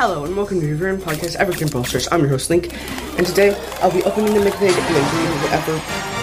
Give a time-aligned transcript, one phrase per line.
[0.00, 2.08] Hello and welcome to the Vern Podcast Evergreen Posters.
[2.10, 2.72] I'm your host Link,
[3.18, 5.74] and today I'll be opening the Mega Pig and whatever.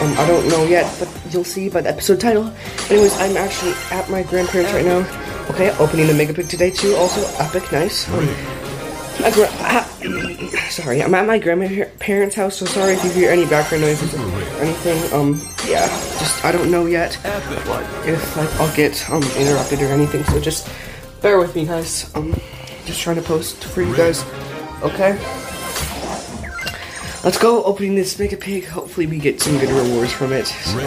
[0.03, 2.51] Um, I don't know yet, but you'll see by the episode title.
[2.89, 5.05] Anyways, I'm actually at my grandparents right now.
[5.51, 6.95] Okay, opening the Mega Pig today too.
[6.95, 8.09] Also, epic, nice.
[8.09, 8.25] Um,
[9.31, 9.87] gra- ah,
[10.71, 14.25] sorry, I'm at my grandparents' house, so sorry if you hear any background noises or
[14.57, 15.13] anything.
[15.13, 15.85] Um, yeah,
[16.17, 17.13] just I don't know yet
[17.67, 20.23] what if like I'll get um interrupted or anything.
[20.23, 20.67] So just
[21.21, 22.09] bear with me, guys.
[22.15, 22.33] Um,
[22.87, 24.23] just trying to post for you guys.
[24.81, 25.19] Okay.
[27.23, 28.65] Let's go opening this Mega Pig.
[28.65, 30.47] Hopefully we get some good rewards from it.
[30.47, 30.79] So,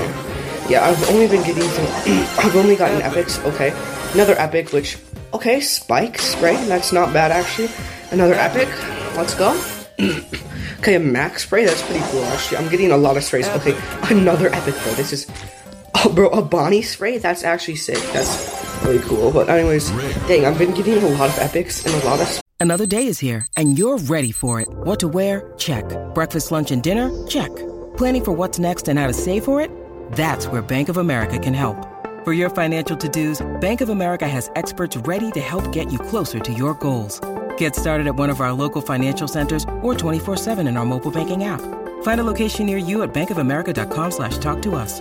[0.69, 1.85] yeah, I've only been getting some.
[2.39, 3.39] I've only gotten epics.
[3.41, 3.77] Okay,
[4.15, 4.97] another epic, which
[5.35, 6.59] okay, spikes, right?
[6.67, 7.69] That's not bad actually.
[8.11, 8.69] Another epic.
[9.17, 9.51] Let's go.
[10.79, 11.67] okay, a max spray.
[11.67, 12.57] That's pretty cool actually.
[12.57, 13.49] I'm getting a lot of sprays.
[13.49, 14.93] Okay, another epic bro.
[14.95, 15.31] This is.
[15.95, 17.19] Oh, bro, a Bonnie spray?
[17.19, 17.99] That's actually sick.
[18.15, 18.60] That's
[18.91, 19.31] really cool.
[19.31, 19.91] But anyways,
[20.27, 23.19] dang, I've been getting a lot of epics and a lot of Another day is
[23.19, 24.69] here, and you're ready for it.
[24.69, 25.53] What to wear?
[25.57, 25.85] Check.
[26.15, 27.11] Breakfast, lunch, and dinner?
[27.27, 27.49] Check.
[27.97, 29.71] Planning for what's next and how to save for it?
[30.13, 31.89] That's where Bank of America can help.
[32.23, 36.39] For your financial to-dos, Bank of America has experts ready to help get you closer
[36.39, 37.19] to your goals.
[37.57, 41.45] Get started at one of our local financial centers or 24-7 in our mobile banking
[41.45, 41.63] app.
[42.03, 45.01] Find a location near you at bankofamerica.com slash talk to us.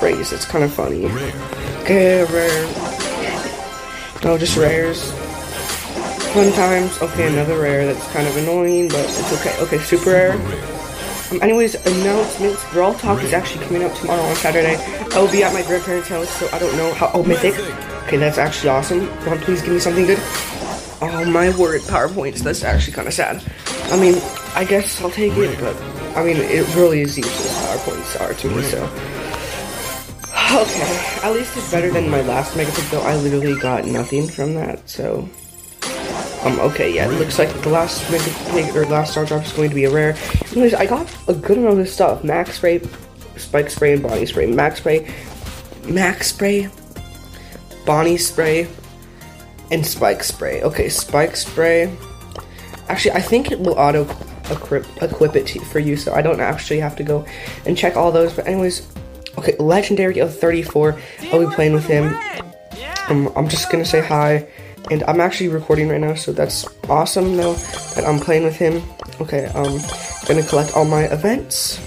[0.00, 0.32] Sprays.
[0.32, 1.04] It's kind of funny.
[1.82, 2.64] Okay, rare.
[4.24, 5.12] No, just rares.
[6.32, 7.00] Fun times.
[7.02, 7.92] Okay, another rare.
[7.92, 9.54] That's kind of annoying, but it's okay.
[9.62, 10.32] Okay, super rare.
[11.32, 12.64] Um, anyways, announcements.
[12.72, 14.76] Brawl Talk is actually coming out tomorrow on Saturday.
[14.76, 17.10] I will be at my grandparents' house, so I don't know how.
[17.12, 17.58] Oh, Mythic.
[18.06, 19.06] Okay, that's actually awesome.
[19.24, 20.18] Ron, please give me something good.
[21.02, 22.38] Oh my word, PowerPoints.
[22.38, 23.42] That's actually kind of sad.
[23.92, 24.20] I mean,
[24.54, 25.76] I guess I'll take it, but
[26.16, 27.66] I mean, it really is useless.
[27.66, 29.19] PowerPoints are to me, so.
[30.52, 34.26] Okay, at least it's better than my last Mega Pig, though I literally got nothing
[34.26, 35.28] from that, so...
[36.42, 39.52] Um, okay, yeah, it looks like the last Mega Pig, or last Star Drop is
[39.52, 40.16] going to be a rare.
[40.50, 42.24] Anyways, I got a good amount of stuff.
[42.24, 42.80] Max Spray,
[43.36, 44.46] Spike Spray, and Bonnie Spray.
[44.46, 45.08] Max Spray,
[45.84, 46.68] Max Spray,
[47.86, 48.68] Bonnie Spray,
[49.70, 50.62] and Spike Spray.
[50.62, 51.96] Okay, Spike Spray.
[52.88, 54.02] Actually, I think it will auto
[54.50, 57.24] equip, equip it to, for you, so I don't actually have to go
[57.66, 58.32] and check all those.
[58.32, 58.90] But anyways,
[59.38, 60.98] okay, Legendary of 34.
[61.32, 62.14] I'll be playing with him.
[63.08, 64.46] Um, I'm just gonna say hi,
[64.90, 67.54] and I'm actually recording right now, so that's awesome though
[67.94, 68.82] that I'm playing with him.
[69.20, 69.78] Okay, um,
[70.26, 71.80] gonna collect all my events.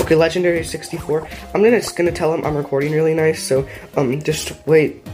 [0.00, 1.28] Okay, Legendary 64.
[1.54, 3.66] I'm gonna just gonna tell him I'm recording really nice, so
[3.96, 5.06] um, just wait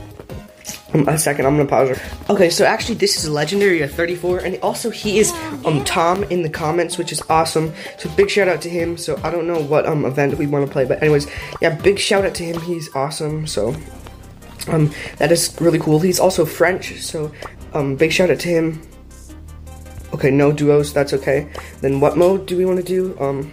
[1.01, 2.01] um, a second, I'm gonna pause it.
[2.31, 5.33] Okay, so actually, this is Legendary at 34, and also he is
[5.65, 7.73] um Tom in the comments, which is awesome.
[7.99, 8.97] So big shout out to him.
[8.97, 11.27] So I don't know what um event we want to play, but anyways,
[11.61, 12.61] yeah, big shout out to him.
[12.63, 13.47] He's awesome.
[13.47, 13.75] So
[14.69, 16.01] um that is really cool.
[16.01, 17.33] He's also French, so
[17.75, 18.83] um big shout out to him.
[20.15, 20.93] Okay, no duos.
[20.93, 21.49] That's okay.
[21.81, 23.19] Then what mode do we want to do?
[23.21, 23.53] Um,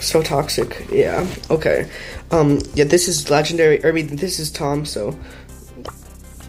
[0.00, 0.86] so toxic.
[0.90, 1.26] Yeah.
[1.50, 1.88] Okay.
[2.30, 2.60] Um.
[2.74, 2.84] Yeah.
[2.84, 3.82] This is legendary.
[3.84, 4.84] I mean, this is Tom.
[4.84, 5.18] So.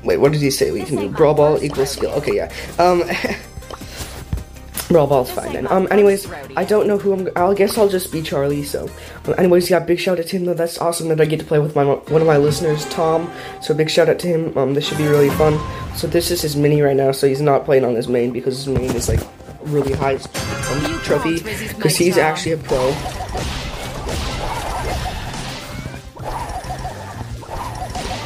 [0.03, 1.09] Wait, what did he say we can do?
[1.09, 2.11] Brawl ball equals skill.
[2.11, 2.51] Okay, yeah.
[2.77, 3.03] Um,
[4.89, 5.67] brawl ball's fine then.
[5.67, 7.29] Um, anyways, I don't know who I'm.
[7.35, 8.63] I guess I'll just be Charlie.
[8.63, 8.89] So,
[9.25, 10.53] um, anyways, yeah, big shout out to him though.
[10.53, 13.31] That's awesome that I get to play with my one of my listeners, Tom.
[13.61, 14.57] So big shout out to him.
[14.57, 15.59] Um, this should be really fun.
[15.95, 17.11] So this is his mini right now.
[17.11, 19.21] So he's not playing on his main because his main is like
[19.63, 21.39] really high um, trophy
[21.75, 22.89] because he's actually a pro.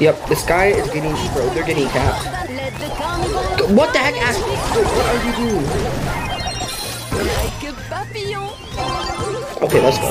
[0.03, 2.27] Yep, this guy is getting, bro, they're getting capped.
[3.71, 4.35] What the heck, Ash?
[4.35, 5.63] What are you doing?
[9.63, 10.07] Okay, let's go.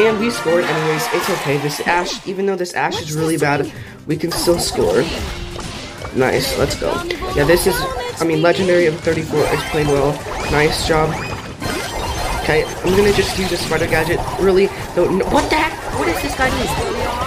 [0.00, 1.06] And we scored anyways.
[1.12, 1.58] It's okay.
[1.58, 3.70] This Ash, even though this Ash is really bad,
[4.06, 5.04] we can still score.
[6.16, 6.90] Nice, let's go.
[7.36, 7.76] Yeah, this is,
[8.22, 10.14] I mean, Legendary of 34 is playing well.
[10.50, 11.10] Nice job.
[12.44, 14.20] Okay, I'm gonna just use a spider gadget.
[14.40, 15.26] Really, don't know.
[15.26, 15.76] What the heck?
[15.98, 17.18] What is this guy doing?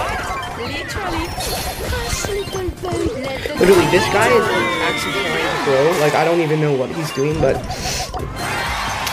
[3.66, 4.46] This guy is
[4.82, 6.00] actually trying to throw.
[6.02, 7.56] Like, I don't even know what he's doing, but...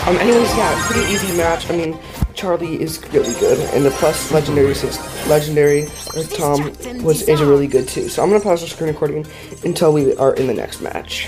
[0.07, 1.69] Um, anyways, yeah, pretty easy match.
[1.69, 1.99] I mean,
[2.33, 4.97] Charlie is really good, and the plus legendary six
[5.27, 6.63] legendary or Tom
[7.03, 8.07] was is really good too.
[8.07, 9.27] So I'm gonna pause the screen recording
[9.65, 11.27] until we are in the next match.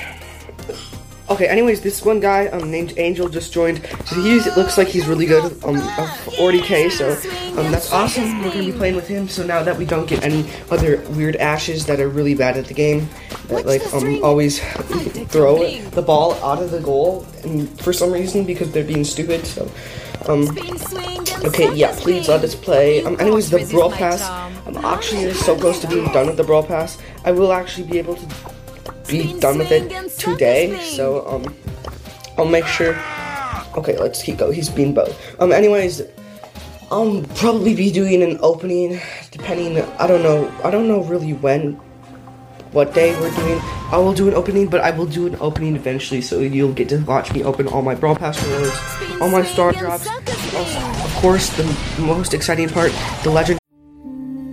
[1.31, 3.81] Okay, anyways, this one guy um, named Angel just joined.
[4.05, 5.45] So he's it looks like he's really good.
[5.63, 7.11] Um, 40k, so
[7.57, 8.43] um, that's awesome.
[8.43, 9.29] We're gonna be playing with him.
[9.29, 12.65] So now that we don't get any other weird ashes that are really bad at
[12.65, 13.07] the game,
[13.47, 14.59] that like um always
[15.31, 19.47] throw the ball out of the goal, and for some reason because they're being stupid.
[19.47, 19.71] So
[20.27, 20.49] um,
[21.45, 23.05] okay, yeah, please let us play.
[23.05, 24.21] Um, anyways, the Brawl Pass,
[24.67, 26.97] I'm actually so close to being done with the Brawl Pass.
[27.23, 28.25] I will actually be able to
[29.11, 31.55] be done with it today, so, um,
[32.37, 32.95] I'll make sure.
[33.75, 34.53] Okay, let's keep going.
[34.53, 35.13] He's being both.
[35.39, 36.01] Um, anyways,
[36.91, 38.99] I'll probably be doing an opening,
[39.31, 41.73] depending, I don't know, I don't know really when,
[42.71, 43.59] what day we're doing.
[43.91, 46.89] I will do an opening, but I will do an opening eventually, so you'll get
[46.89, 48.75] to watch me open all my Brawl Pass rewards,
[49.21, 50.07] all my Star Drops,
[50.53, 51.63] also, of course, the
[51.99, 52.91] most exciting part,
[53.23, 53.59] the Legend.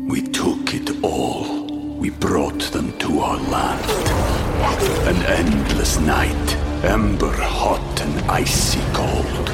[0.08, 1.66] We took it all.
[1.98, 3.97] We brought them to our land.
[5.08, 9.48] An endless night, ember hot and icy cold.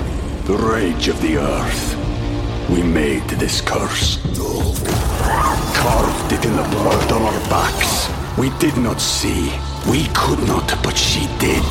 [0.47, 1.97] The rage of the earth.
[2.71, 4.19] We made this curse.
[5.77, 8.09] Carved it in the blood on our backs.
[8.39, 9.53] We did not see.
[9.91, 11.65] We could not, but she did.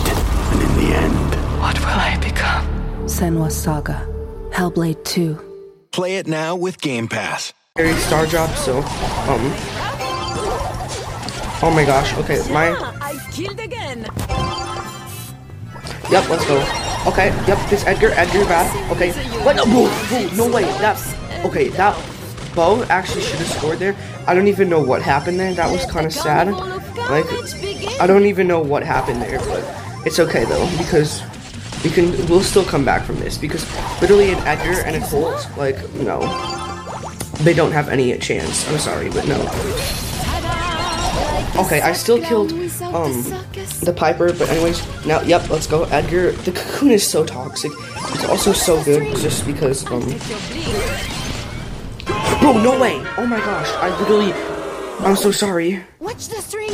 [0.51, 2.65] And in the end, What will I become?
[3.05, 4.07] Senua's Saga.
[4.51, 5.37] Hellblade 2.
[5.91, 7.53] Play it now with Game Pass.
[7.77, 9.51] Very Star Drop, so, um.
[11.65, 12.92] Oh my gosh, okay, my.
[13.33, 14.03] Killed again.
[16.11, 16.59] Yep, let's go.
[17.07, 18.91] Okay, yep, this Edgar, Edgar bad.
[18.91, 19.11] Okay,
[19.43, 19.55] what?
[19.55, 20.63] No, whoa, whoa, no way.
[20.63, 21.97] That, okay, that
[22.53, 23.95] Bo actually should have scored there.
[24.27, 25.51] I don't even know what happened there.
[25.55, 26.51] That was kind of sad.
[27.09, 27.25] Like,
[27.99, 29.65] I don't even know what happened there, but
[30.05, 31.23] it's okay though because
[31.83, 32.11] we can.
[32.27, 33.65] We'll still come back from this because
[33.99, 36.19] literally an Edgar and a Colt, like, no,
[37.41, 38.69] they don't have any chance.
[38.69, 39.39] I'm sorry, but no.
[41.55, 43.13] Okay, I still killed um
[43.85, 45.83] the Piper, but anyways, now yep, let's go.
[45.85, 47.71] Edgar, the cocoon is so toxic.
[48.13, 50.01] It's also so good just because um
[52.41, 52.99] Bro, no way!
[53.17, 54.33] Oh my gosh, I literally
[55.05, 55.83] I'm so sorry.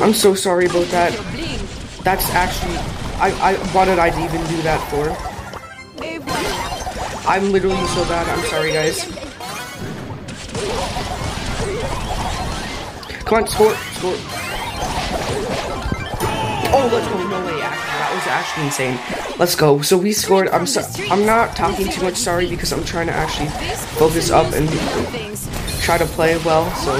[0.01, 1.13] I'm so sorry about that.
[2.03, 2.77] That's actually
[3.19, 5.11] I I why did I even do that for?
[7.27, 8.27] I'm literally so bad.
[8.29, 9.28] I'm sorry guys.
[13.29, 14.15] Come on, score, score.
[16.71, 17.27] Oh, let's go.
[17.27, 17.99] No way, actually.
[17.99, 19.37] That was actually insane.
[19.37, 19.83] Let's go.
[19.83, 20.47] So we scored.
[20.49, 20.81] I'm so
[21.11, 23.49] I'm not talking too much, sorry, because I'm trying to actually
[23.99, 24.67] focus up and
[25.79, 26.95] try to play well, so.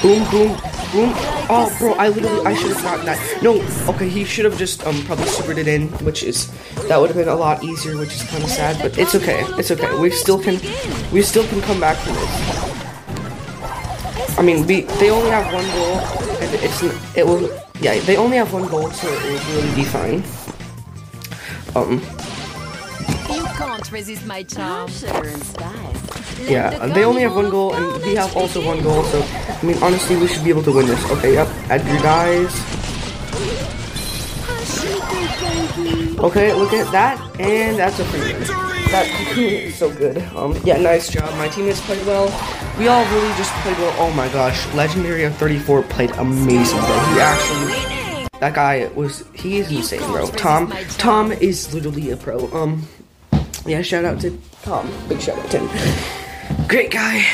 [0.00, 0.56] Boom, boom,
[0.90, 1.12] boom.
[1.50, 3.42] Oh, bro, I literally, I should have gotten that.
[3.42, 3.60] No,
[3.92, 6.50] okay, he should have just um probably supered it in, which is,
[6.88, 9.44] that would have been a lot easier, which is kind of sad, but it's okay.
[9.58, 10.00] It's okay.
[10.00, 10.58] We still can,
[11.12, 12.63] we still can come back from this.
[14.36, 15.96] I mean, we they only have one goal,
[16.42, 16.82] and it's
[17.16, 17.46] it will
[17.80, 20.22] yeah they only have one goal, so it will really be fine.
[21.76, 22.02] Um,
[23.30, 24.90] You can't resist my charm.
[26.50, 29.78] yeah, they only have one goal, and we have also one goal, so I mean
[29.82, 31.02] honestly we should be able to win this.
[31.12, 32.54] Okay, yep, Edgar dies.
[36.18, 38.73] Okay, look at that, and that's a free win.
[38.94, 40.18] That cocoon is so good.
[40.36, 41.28] Um, yeah, nice job.
[41.36, 42.26] My teammates played well.
[42.78, 43.92] We all really just played well.
[43.98, 47.00] Oh my gosh, Legendary of 34 played amazing, bro.
[47.10, 50.28] He actually, that guy was, he is insane, bro.
[50.28, 52.48] Tom, Tom is literally a pro.
[52.52, 52.86] Um,
[53.66, 54.88] yeah, shout out to Tom.
[55.08, 56.68] Big shout out to him.
[56.68, 57.26] Great guy.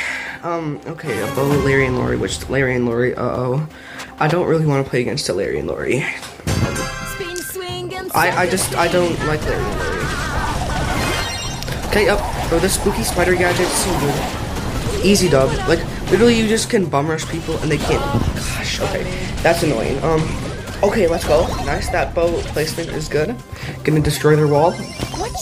[0.42, 3.68] Um, okay, Bo, Larry, and Lawrie, which Larry and Lawrie, uh-oh.
[4.18, 6.06] I don't really want to play against a Larry and Lawrie.
[7.12, 9.89] Spin, swing, and I, I just, I don't like Larry and Lawrie.
[11.90, 12.20] Okay, up.
[12.48, 15.04] Bro, this spooky spider gadget is so good.
[15.04, 15.50] Easy dub.
[15.66, 18.00] Like, literally you just can bum rush people and they can't.
[18.36, 19.02] Gosh, okay.
[19.42, 19.98] That's annoying.
[20.04, 20.22] Um,
[20.84, 21.48] okay, let's go.
[21.64, 23.34] Nice, that Bo placement is good.
[23.82, 24.72] Gonna destroy their wall.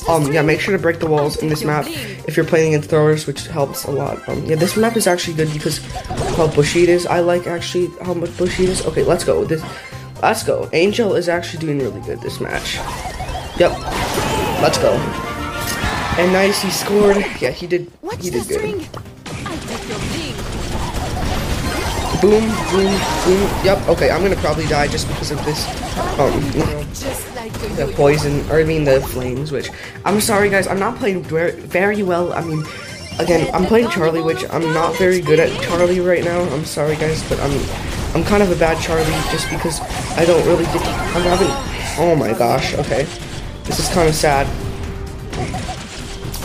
[0.09, 2.89] Um, yeah, make sure to break the walls in this map if you're playing against
[2.89, 4.27] throwers, which helps a lot.
[4.27, 5.85] Um, yeah, this map is actually good because
[6.35, 7.05] how bushy it is.
[7.05, 8.87] I like actually how much bushy it is.
[8.87, 9.45] Okay, let's go.
[9.45, 9.63] This,
[10.23, 10.71] let's go.
[10.73, 12.77] Angel is actually doing really good this match.
[13.61, 13.73] Yep.
[14.63, 15.28] Let's go.
[16.19, 17.25] And nice, he scored.
[17.41, 17.93] Yeah, he did.
[18.03, 18.59] Watch he did good.
[18.59, 18.89] string.
[19.47, 19.55] I'll
[19.87, 20.35] your ding.
[22.21, 22.43] Boom,
[22.75, 22.91] boom,
[23.25, 23.43] boom.
[23.63, 23.89] Yep.
[23.89, 25.65] Okay, I'm gonna probably die just because of this.
[26.19, 29.53] Um, you know, Just like a the poison, or I mean the flames.
[29.53, 29.71] Which
[30.05, 30.67] I'm sorry, guys.
[30.67, 32.33] I'm not playing very well.
[32.33, 32.65] I mean,
[33.21, 36.41] again, I'm playing Charlie, which I'm not very good at Charlie right now.
[36.51, 37.53] I'm sorry, guys, but I'm
[38.17, 39.81] I'm kind of a bad Charlie just because
[40.19, 40.83] I don't really get.
[40.85, 42.03] I'm having.
[42.05, 42.75] Oh my gosh.
[42.75, 43.05] Okay,
[43.63, 44.49] this is kind of sad.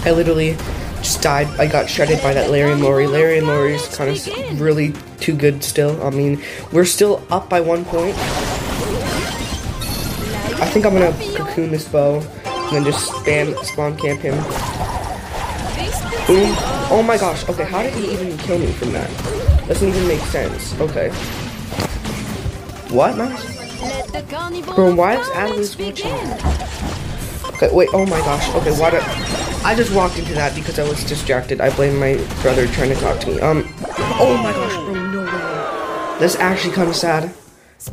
[0.05, 0.57] I literally
[0.97, 1.47] just died.
[1.59, 3.07] I got shredded by that Larry and Lawrie.
[3.07, 6.01] Larry and Lawrie is kind of really too good still.
[6.03, 6.41] I mean,
[6.71, 8.15] we're still up by one point.
[10.59, 14.35] I think I'm gonna cocoon this Bo and then just spam spawn camp him.
[16.27, 16.55] Boom.
[16.89, 17.47] Oh my gosh.
[17.49, 19.09] Okay, how did he even kill me from that?
[19.67, 20.73] Doesn't even make sense.
[20.79, 21.09] Okay.
[22.89, 23.35] What, man?
[24.75, 25.93] Bro, why is watching?
[25.93, 26.31] begin.
[27.55, 27.89] Okay, wait.
[27.93, 28.49] Oh my gosh.
[28.55, 29.03] Okay, why did
[29.65, 31.61] I just walked into that because I was distracted.
[31.61, 33.39] I blame my brother trying to talk to me.
[33.39, 33.63] Um.
[34.19, 34.93] Oh my gosh, bro.
[34.93, 36.19] No way.
[36.19, 37.33] That's actually kind of sad.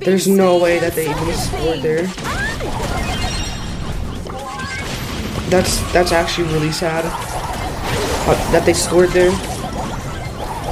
[0.00, 2.06] There's no way that they even scored there.
[5.48, 7.04] That's that's actually really sad.
[7.06, 9.30] Uh, that they scored there.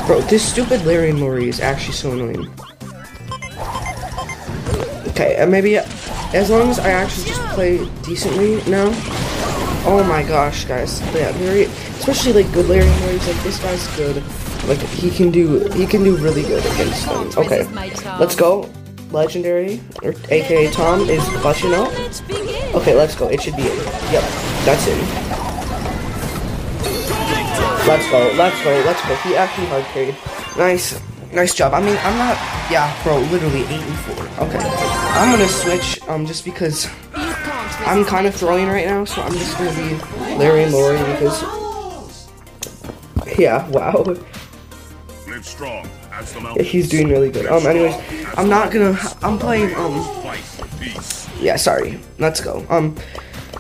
[0.07, 2.51] Bro, this stupid Larry Lawrie is actually so annoying.
[5.09, 5.85] Okay, uh, maybe uh,
[6.33, 8.91] as long as I actually just play decently now.
[9.91, 11.01] Oh my gosh, guys.
[11.17, 11.63] Yeah, Larry,
[11.97, 14.23] especially like good Larry Lawrie's like this guy's good.
[14.69, 17.31] Like he can do he can do really good against them.
[17.39, 17.65] Okay,
[18.21, 18.69] let's go.
[19.11, 21.89] Legendary, or AKA Tom, is clutching out.
[22.77, 23.29] Okay, let's go.
[23.29, 23.77] It should be in.
[24.13, 24.25] Yep,
[24.69, 24.99] that's it.
[27.89, 29.17] Let's go, let's go, let's go.
[29.25, 30.17] He actually hard carried.
[30.59, 31.01] Nice,
[31.33, 31.73] nice job.
[31.73, 32.37] I mean, I'm not,
[32.71, 33.99] yeah, bro, literally 8 and
[34.37, 34.47] 4.
[34.49, 34.59] Okay.
[34.61, 36.87] I'm gonna switch, um, just because
[37.89, 39.95] I'm kind of throwing right now, so I'm just gonna be
[40.37, 41.43] Larry and Lawrie because,
[43.39, 44.03] yeah, wow.
[45.27, 47.47] Live strong as the Yeah, he's doing really good.
[47.47, 47.95] Um, anyways,
[48.37, 51.29] I'm not gonna, I'm playing, um, Fight for peace.
[51.41, 51.99] Yeah, sorry.
[52.19, 52.67] Let's go.
[52.69, 52.95] Um,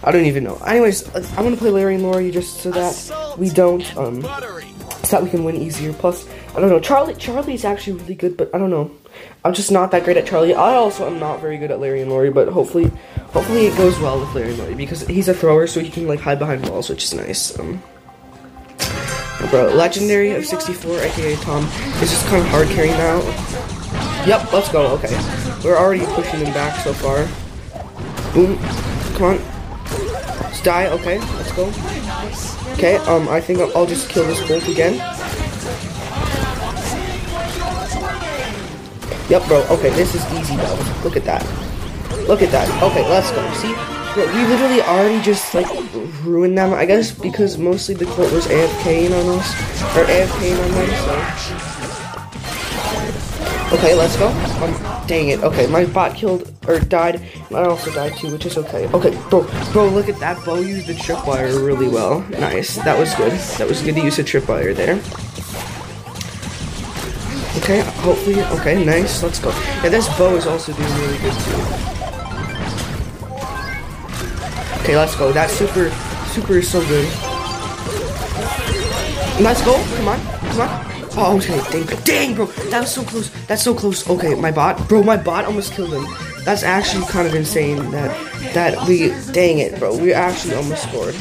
[0.04, 0.56] I don't even know.
[0.58, 4.22] Anyways, uh, I'm gonna play Larry and Lawrie just so that we don't um,
[5.04, 5.92] so that we can win easier.
[5.94, 6.28] Plus,
[6.58, 6.80] I don't know.
[6.80, 8.90] Charlie, Charlie's actually really good, but I don't know.
[9.44, 10.54] I'm just not that great at Charlie.
[10.54, 12.90] I also am not very good at Larry and Lawrie, but hopefully,
[13.30, 16.08] hopefully it goes well with Larry and Lawrie because he's a thrower, so he can
[16.08, 17.56] like hide behind walls, which is nice.
[17.56, 17.80] Um,
[19.50, 21.62] bro, legendary of 64, aka Tom,
[22.02, 23.18] is just kind of hard carrying now.
[24.26, 24.88] Yep, let's go.
[24.94, 25.16] Okay,
[25.62, 27.18] we're already pushing him back so far.
[28.34, 28.58] Boom.
[29.14, 30.42] Come on.
[30.42, 30.88] Let's die.
[30.88, 31.66] Okay, let's go.
[32.72, 34.98] Okay, um, I think I'll, just kill this bolt again.
[39.28, 39.62] Yep, bro.
[39.70, 40.78] Okay, this is easy though.
[41.04, 41.44] Look at that.
[42.26, 42.68] Look at that.
[42.82, 43.52] Okay, let's go.
[43.54, 43.74] See?
[44.16, 45.68] We literally already just, like,
[46.24, 49.52] ruined them, I guess, because mostly the court was AFKing on us.
[49.96, 51.14] Or AFKing on them, so...
[53.76, 54.28] Okay, let's go.
[54.28, 55.40] Um, dang it.
[55.40, 57.20] Okay, my bot killed or died.
[57.50, 58.88] I also died too, which is okay.
[58.88, 60.42] Okay, bro, bro, look at that.
[60.42, 62.20] Bo used the tripwire really well.
[62.30, 62.76] Nice.
[62.76, 63.32] That was good.
[63.58, 64.98] That was good to use the tripwire there.
[67.68, 68.40] Okay, hopefully.
[68.40, 69.22] Okay, nice.
[69.22, 69.50] Let's go.
[69.84, 71.60] Yeah, this Bo is also doing really good too.
[74.80, 75.32] Okay, let's go.
[75.32, 75.90] That super,
[76.32, 77.04] super is so good.
[79.44, 79.76] Let's go.
[79.96, 80.18] Come on.
[80.48, 80.88] Come on.
[81.20, 81.60] Oh, okay.
[81.70, 82.46] Dang, dang, bro.
[82.70, 83.28] That was so close.
[83.48, 84.08] That's so close.
[84.08, 84.88] Okay, my bot.
[84.88, 86.06] Bro, my bot almost killed him.
[86.44, 88.16] That's actually kind of insane that,
[88.54, 89.94] that we, dang it, bro.
[89.94, 91.14] We actually almost scored.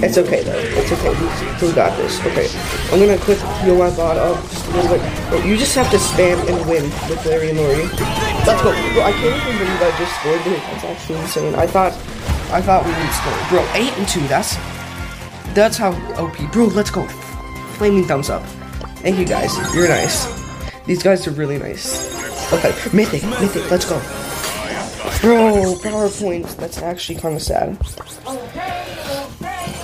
[0.00, 0.56] It's okay, though.
[0.56, 1.10] It's okay.
[1.10, 2.20] We, got this.
[2.20, 2.46] Okay.
[2.92, 5.44] I'm gonna quick heal my bot up just a little bit.
[5.44, 7.88] You just have to spam and win with Larry and Lawrie.
[8.46, 8.70] Let's go.
[8.94, 10.62] Bro, I can't even believe I just scored this.
[10.62, 11.54] That's actually insane.
[11.56, 11.92] I thought,
[12.52, 13.34] I thought we would score.
[13.50, 14.20] Bro, 8 and 2.
[14.28, 14.54] That's,
[15.52, 16.52] that's how OP.
[16.52, 17.06] Bro, let's go.
[17.76, 18.44] Flaming thumbs up.
[19.02, 19.56] Thank you guys.
[19.74, 20.26] You're nice.
[20.86, 22.06] These guys are really nice.
[22.52, 23.98] Okay, mythic, mythic, let's go.
[25.20, 26.56] Bro, PowerPoints.
[26.56, 27.76] That's actually kind of sad.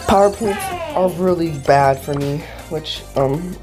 [0.07, 2.39] PowerPoints are really bad for me,
[2.71, 3.57] which, um,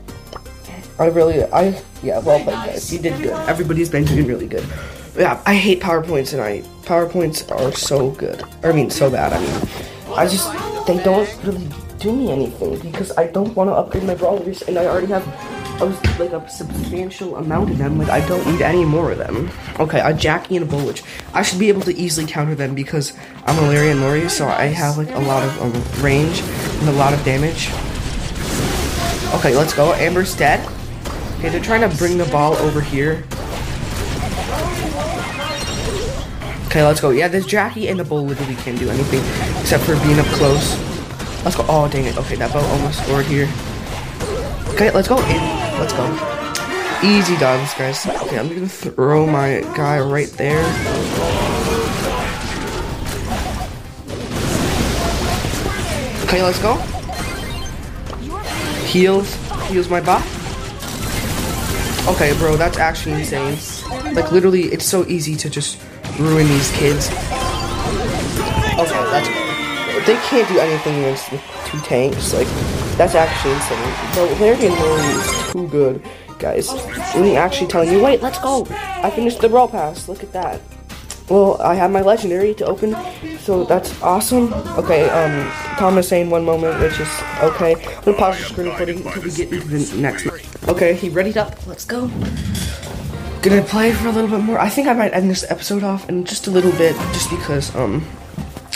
[1.00, 2.92] I really, I, yeah, well played, guys.
[2.92, 3.34] You did good.
[3.48, 4.66] Everybody's been doing really good.
[5.18, 8.44] Yeah, I hate PowerPoints, and I, PowerPoints are so good.
[8.64, 9.34] I mean, so bad.
[9.34, 9.70] I mean,
[10.16, 10.52] I just,
[10.88, 11.68] they don't really
[12.00, 15.26] do me anything because I don't want to upgrade my brawlers, and I already have
[15.82, 15.86] a,
[16.20, 17.98] like a substantial amount of them.
[17.98, 19.50] Like I don't need any more of them.
[19.80, 22.76] Okay, a Jackie and a Bull, which I should be able to easily counter them
[22.76, 23.14] because
[23.46, 26.94] I'm a Larry and so I have like a lot of um, range and a
[26.94, 27.70] lot of damage.
[29.40, 29.94] Okay, let's go.
[29.94, 30.68] Amber's dead.
[31.40, 33.24] Okay, they're trying to bring the ball over here.
[36.68, 37.10] Okay, let's go.
[37.10, 39.20] Yeah, this Jackie and the Bull literally can't do anything
[39.62, 40.78] except for being up close.
[41.44, 41.66] Let's go.
[41.68, 42.18] Oh, dang it.
[42.18, 43.50] Okay, that boat almost scored here.
[44.74, 45.18] Okay, let's go.
[45.82, 46.06] Let's go.
[47.04, 48.06] Easy dubs, guys.
[48.06, 50.64] Okay, I'm gonna throw my guy right there.
[56.24, 56.76] Okay, let's go.
[58.86, 59.34] Heals.
[59.70, 60.22] Heals my bot.
[62.14, 63.58] Okay, bro, that's actually insane.
[64.14, 65.82] Like, literally, it's so easy to just
[66.20, 67.08] ruin these kids.
[68.78, 69.28] Okay, that's.
[70.06, 72.34] They can't do anything against with two tanks.
[72.34, 72.48] Like,
[72.98, 74.40] that's actually insane.
[74.40, 76.04] Larry and Lawrie is too good,
[76.38, 76.70] guys.
[77.16, 78.68] Really actually telling you, wait, let's go.
[78.70, 80.08] I finished the brawl pass.
[80.08, 80.62] Look at that.
[81.30, 82.94] Well, I have my legendary to open,
[83.40, 84.54] so that's awesome.
[84.76, 87.08] Okay, um, Thomas saying one moment, which is
[87.42, 87.76] okay.
[87.76, 90.28] I'm gonna pause the screen recording until we get into the next.
[90.68, 91.56] Okay, he readied up.
[91.68, 92.12] Let's go.
[93.42, 94.60] Gonna play for a little bit more.
[94.60, 97.74] I think I might end this episode off in just a little bit, just because
[97.78, 98.06] um,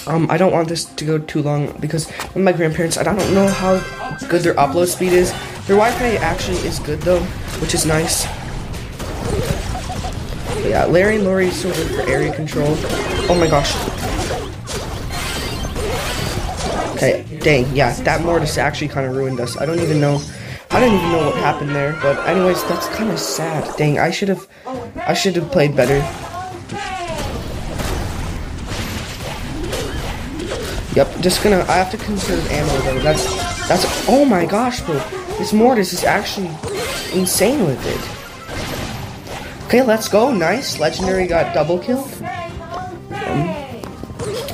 [0.07, 2.97] um, I don't want this to go too long because my grandparents.
[2.97, 3.79] I don't know how
[4.27, 5.31] good their upload speed is.
[5.67, 7.21] Their Wi-Fi actually is good though,
[7.59, 8.25] which is nice.
[10.61, 12.75] But yeah, Larry and Lawrie so good for area control.
[13.27, 13.73] Oh my gosh.
[16.95, 19.57] Okay, dang, yeah, that mortis actually kind of ruined us.
[19.57, 20.21] I don't even know.
[20.71, 21.93] I don't even know what happened there.
[22.01, 23.75] But anyways, that's kind of sad.
[23.77, 24.47] Dang, I should have.
[25.07, 25.99] I should have played better.
[30.95, 31.65] Yep, just gonna.
[31.67, 32.99] I have to conserve ammo though.
[32.99, 33.25] That's
[33.67, 33.85] that's.
[34.07, 34.95] Oh my gosh, bro!
[35.37, 36.49] This mortis is actually
[37.13, 39.65] insane with it.
[39.65, 40.33] Okay, let's go.
[40.33, 40.79] Nice.
[40.79, 42.11] Legendary got double killed.
[43.11, 43.47] Um,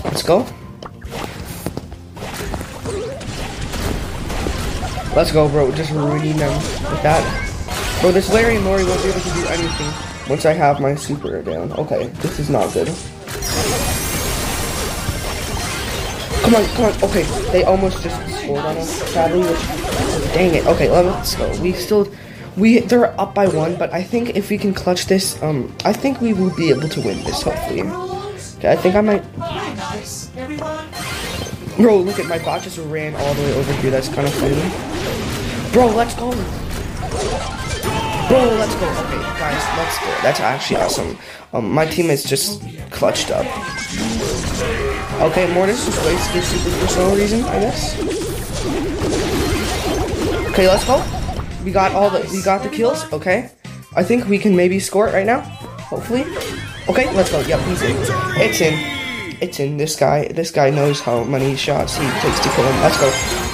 [0.05, 0.45] let's go.
[5.15, 5.71] Let's go, bro.
[5.73, 7.99] Just ruining them with that.
[8.01, 11.41] Bro, this Larry and won't be able to do anything once I have my super
[11.43, 11.71] down.
[11.73, 12.87] Okay, this is not good.
[16.41, 17.03] Come on, come on.
[17.03, 20.65] Okay, they almost just scored on us, sadly, which, dang it.
[20.65, 21.61] Okay, let's go.
[21.61, 22.11] We still,
[22.57, 25.93] we, they're up by one, but I think if we can clutch this, um, I
[25.93, 27.81] think we will be able to win this, hopefully.
[28.57, 29.23] Okay, I think I might,
[31.77, 33.91] bro, look at my bot just ran all the way over here.
[33.91, 35.71] That's kind of funny.
[35.71, 36.31] Bro, let's go.
[38.27, 38.87] Bro, let's go.
[38.89, 40.05] Okay, guys, let's go.
[40.21, 41.17] That's actually awesome.
[41.53, 43.45] Um, my teammates just clutched up.
[45.19, 47.99] Okay, Mortis just wasted super for some reason, I guess.
[50.51, 51.03] Okay, let's go.
[51.63, 53.11] We got all the we got the kills.
[53.13, 53.49] Okay,
[53.95, 55.41] I think we can maybe score it right now.
[55.91, 56.23] Hopefully.
[56.89, 57.39] Okay, let's go.
[57.41, 57.95] Yep, he's in.
[58.41, 58.73] It's in.
[59.41, 59.77] It's in.
[59.77, 60.27] This guy.
[60.27, 62.81] This guy knows how many shots he takes to kill him.
[62.81, 63.09] Let's go.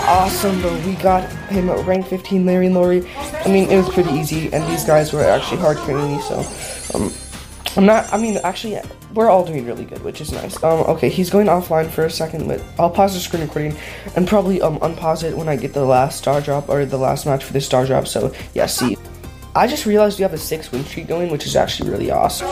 [0.08, 0.74] Awesome, bro.
[0.86, 3.06] We got him at rank 15, Larry and Lawrie.
[3.46, 6.22] I mean, it was pretty easy, and these guys were actually hard carrying me.
[6.22, 6.40] So,
[6.96, 7.12] um,
[7.76, 8.12] I'm not.
[8.14, 8.80] I mean, actually,
[9.14, 10.62] we're all doing really good, which is nice.
[10.64, 13.76] Um, okay, he's going offline for a second, but I'll pause the screen recording
[14.16, 17.26] and probably um unpause it when I get the last star drop or the last
[17.26, 18.08] match for this star drop.
[18.08, 18.98] So yeah, see.
[19.56, 22.48] I just realized we have a six win streak going, which is actually really awesome.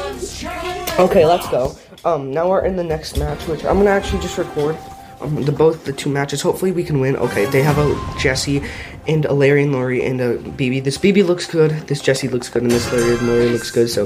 [0.99, 1.75] Okay, let's go.
[2.04, 4.75] Um, now we're in the next match, which I'm gonna actually just record.
[5.21, 6.41] Um, the both the two matches.
[6.41, 7.15] Hopefully we can win.
[7.15, 8.63] Okay, they have a Jessie
[9.07, 10.79] and a Larry and Lawrie and a Bibi.
[10.79, 11.71] This Bibi looks good.
[11.87, 13.89] This Jessie looks good, and this Larry and Lawrie looks good.
[13.89, 14.05] So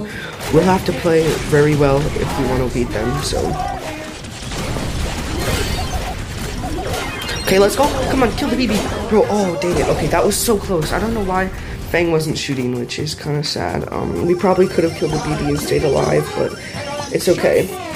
[0.54, 3.24] we'll have to play very well if we want to beat them.
[3.24, 3.40] So.
[7.44, 7.88] Okay, let's go.
[8.12, 8.78] Come on, kill the Bibi.
[9.10, 9.88] Bro, oh, dang it.
[9.90, 10.92] Okay, that was so close.
[10.92, 11.48] I don't know why
[11.90, 13.92] Fang wasn't shooting, which is kind of sad.
[13.92, 16.54] Um, we probably could have killed the Bibi and stayed alive, but
[17.12, 17.89] it's okay.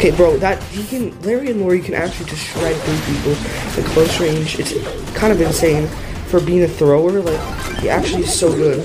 [0.00, 3.84] Okay, bro, that he can Larry and Lawrie can actually just shred through people at
[3.92, 4.58] close range.
[4.58, 4.72] It's
[5.14, 5.88] kind of insane
[6.28, 7.20] for being a thrower.
[7.20, 7.38] Like
[7.80, 8.78] he actually is so good.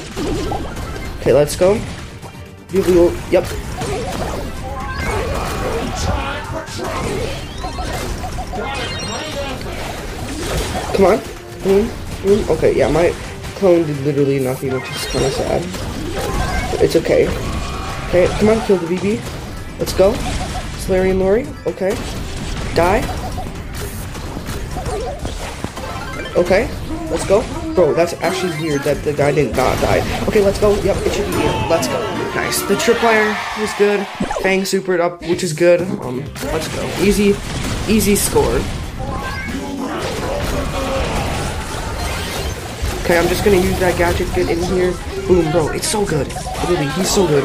[1.22, 1.76] Okay, let's go.
[2.74, 3.46] Yep.
[10.96, 11.22] Come on.
[11.64, 11.90] Boom.
[12.24, 12.50] Boom.
[12.50, 13.14] Okay, yeah, my
[13.56, 16.72] clone did literally nothing, which is kind of sad.
[16.72, 17.30] But it's okay.
[18.10, 19.22] Okay, come on, kill the Bibi.
[19.80, 20.14] Let's go.
[20.90, 21.48] Larry and Lawrie.
[21.66, 21.96] Okay.
[22.76, 23.02] Die.
[26.36, 26.70] Okay.
[27.10, 27.42] Let's go.
[27.76, 30.00] Bro, that's actually weird that the guy did not die.
[30.28, 30.76] Okay, let's go.
[30.82, 31.44] Yep, it should be.
[31.70, 32.00] Let's go.
[32.36, 32.62] Nice.
[32.64, 34.06] The tripwire was good.
[34.42, 35.82] Fang supered up, which is good.
[35.82, 36.84] Um, let's go.
[37.02, 37.36] Easy,
[37.88, 38.60] easy score.
[43.04, 44.92] Okay, I'm just gonna use that gadget, get in here.
[45.28, 46.28] Boom, bro, it's so good.
[46.62, 47.44] Literally, he's so good.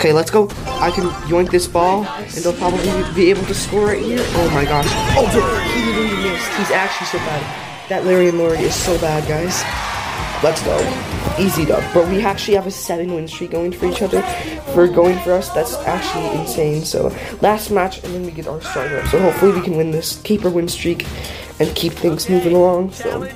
[0.00, 0.48] Okay, let's go.
[0.80, 4.22] I can yoink this ball, and they'll probably be able to score right here.
[4.22, 4.86] Oh my gosh.
[5.14, 5.26] Oh,
[5.74, 6.48] he literally missed.
[6.54, 7.88] He's actually so bad.
[7.90, 9.62] That Larry and Lawrie is so bad, guys.
[10.42, 10.78] Let's go.
[11.38, 11.84] Easy dub.
[11.92, 14.22] Bro, we actually have a seven win streak going for each other.
[14.72, 16.82] For going for us, that's actually insane.
[16.82, 19.08] So, last match, and then we get our starter up.
[19.08, 21.06] So, hopefully, we can win this keeper win streak
[21.58, 22.92] and keep things moving along.
[22.92, 23.28] So,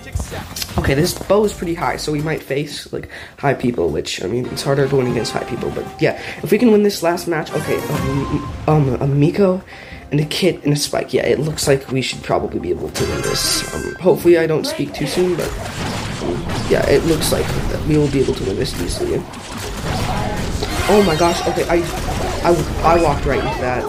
[0.78, 3.08] okay, this Bo is pretty high, so we might face like
[3.38, 5.70] high people, which I mean, it's harder to win against high people.
[5.70, 9.62] But yeah, if we can win this last match, okay, um, um a Mico
[10.10, 11.12] and a Kit and a Spike.
[11.12, 13.74] Yeah, it looks like we should probably be able to win this.
[13.74, 15.48] Um, hopefully, I don't speak too soon, but
[16.22, 17.46] um, yeah, it looks like
[17.86, 19.22] we will be able to win this easily.
[20.86, 21.76] Oh my gosh, okay, I,
[22.46, 23.84] I, I walked right into that.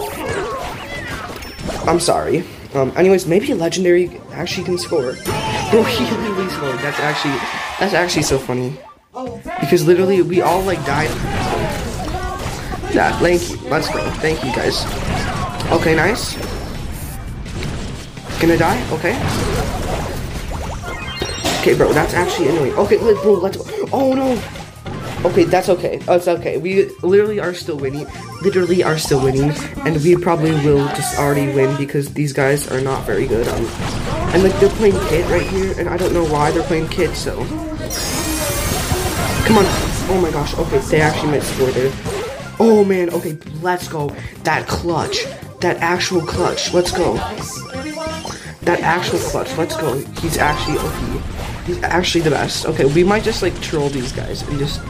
[1.86, 2.44] I'm sorry.
[2.76, 5.12] Um, anyways, maybe legendary actually can score.
[5.70, 6.78] Bro, he literally scored.
[6.80, 7.38] That's actually,
[7.80, 8.76] that's actually so funny.
[9.60, 11.08] Because literally, we all like died.
[12.92, 13.56] Yeah, thank you.
[13.70, 14.04] Let's go.
[14.20, 14.84] Thank you, guys.
[15.72, 16.36] Okay, nice.
[18.40, 18.78] Gonna die?
[18.92, 19.16] Okay.
[21.60, 22.74] Okay, bro, that's actually annoying.
[22.74, 23.88] Okay, bro, let's go.
[23.90, 24.38] Oh no.
[25.24, 25.98] Okay, that's okay.
[26.06, 26.58] Oh, it's okay.
[26.58, 28.06] We literally are still winning.
[28.42, 29.50] Literally are still winning,
[29.84, 33.48] and we probably will just already win because these guys are not very good.
[33.48, 33.66] Um,
[34.34, 37.14] and like they're playing Kit right here, and I don't know why they're playing Kit.
[37.16, 37.36] So,
[39.46, 39.66] come on.
[40.08, 40.54] Oh my gosh.
[40.58, 41.92] Okay, they actually might score there.
[42.60, 43.10] Oh man.
[43.10, 44.14] Okay, let's go.
[44.44, 45.24] That clutch.
[45.60, 46.74] That actual clutch.
[46.74, 47.14] Let's go.
[48.62, 49.56] That actual clutch.
[49.56, 49.96] Let's go.
[50.20, 51.22] He's actually okay.
[51.66, 52.66] He's actually the best.
[52.66, 54.80] Okay, we might just like troll these guys and just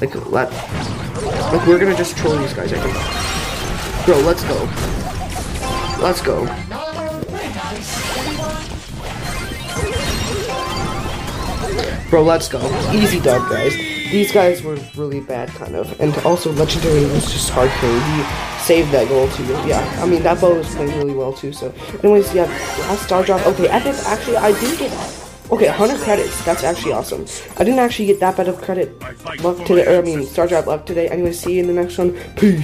[0.00, 0.50] like let
[1.56, 2.72] like we're gonna just troll these guys.
[2.72, 4.06] I think.
[4.06, 4.68] Bro, let's go.
[6.02, 6.44] Let's go.
[12.10, 12.60] Bro, let's go.
[12.92, 13.74] Easy dub, guys.
[13.74, 16.00] These guys were really bad, kind of.
[16.00, 17.98] And also, Legendary was just hard carry.
[17.98, 19.44] He saved that goal, too.
[19.66, 21.52] Yeah, I mean, that Bo was playing really well, too.
[21.52, 23.44] So, anyways, yeah, last star drop.
[23.46, 23.94] Okay, epic.
[24.06, 25.13] Actually, I did get...
[25.50, 26.42] Okay, 100 credits.
[26.44, 27.26] That's actually awesome.
[27.58, 28.98] I didn't actually get that bad of credit
[29.42, 29.86] luck today.
[29.86, 31.08] Or, I mean, star drop luck today.
[31.08, 32.12] Anyway, see you in the next one.
[32.36, 32.62] Peace.